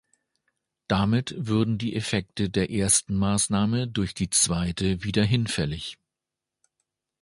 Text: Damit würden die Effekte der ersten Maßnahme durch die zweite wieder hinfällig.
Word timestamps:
Damit 0.87 1.35
würden 1.37 1.77
die 1.77 1.95
Effekte 1.95 2.49
der 2.49 2.71
ersten 2.71 3.13
Maßnahme 3.15 3.87
durch 3.87 4.15
die 4.15 4.31
zweite 4.31 5.03
wieder 5.03 5.23
hinfällig. 5.23 5.99